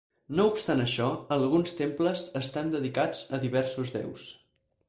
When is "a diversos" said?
3.39-3.97